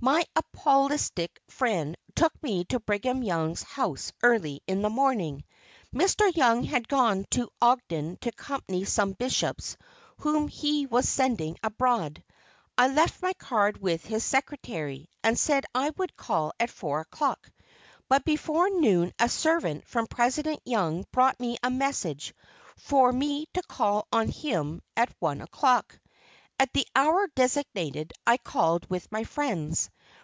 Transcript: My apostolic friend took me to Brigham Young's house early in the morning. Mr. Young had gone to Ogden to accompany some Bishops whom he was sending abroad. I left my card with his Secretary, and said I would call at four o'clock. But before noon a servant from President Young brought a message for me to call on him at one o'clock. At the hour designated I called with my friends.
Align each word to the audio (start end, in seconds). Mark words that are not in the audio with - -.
My 0.00 0.24
apostolic 0.36 1.40
friend 1.48 1.96
took 2.14 2.32
me 2.40 2.64
to 2.66 2.78
Brigham 2.78 3.24
Young's 3.24 3.64
house 3.64 4.12
early 4.22 4.62
in 4.68 4.80
the 4.82 4.88
morning. 4.88 5.42
Mr. 5.92 6.32
Young 6.36 6.62
had 6.62 6.86
gone 6.86 7.24
to 7.30 7.50
Ogden 7.60 8.16
to 8.20 8.28
accompany 8.28 8.84
some 8.84 9.14
Bishops 9.14 9.76
whom 10.18 10.46
he 10.46 10.86
was 10.86 11.08
sending 11.08 11.56
abroad. 11.64 12.22
I 12.78 12.86
left 12.94 13.20
my 13.22 13.32
card 13.32 13.78
with 13.82 14.04
his 14.06 14.22
Secretary, 14.22 15.08
and 15.24 15.36
said 15.36 15.64
I 15.74 15.90
would 15.96 16.16
call 16.16 16.52
at 16.60 16.70
four 16.70 17.00
o'clock. 17.00 17.50
But 18.08 18.24
before 18.24 18.70
noon 18.70 19.12
a 19.18 19.28
servant 19.28 19.84
from 19.84 20.06
President 20.06 20.60
Young 20.64 21.06
brought 21.10 21.38
a 21.40 21.70
message 21.70 22.34
for 22.76 23.10
me 23.10 23.46
to 23.52 23.62
call 23.64 24.06
on 24.12 24.28
him 24.28 24.80
at 24.96 25.12
one 25.18 25.40
o'clock. 25.40 25.98
At 26.60 26.72
the 26.72 26.88
hour 26.96 27.28
designated 27.36 28.12
I 28.26 28.36
called 28.36 28.90
with 28.90 29.12
my 29.12 29.22
friends. 29.22 29.90